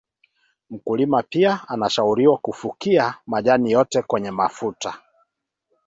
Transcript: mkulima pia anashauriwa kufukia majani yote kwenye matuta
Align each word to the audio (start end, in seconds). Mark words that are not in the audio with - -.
mkulima 0.69 1.23
pia 1.23 1.67
anashauriwa 1.67 2.37
kufukia 2.37 3.13
majani 3.25 3.71
yote 3.71 4.01
kwenye 4.01 4.31
matuta 4.31 5.01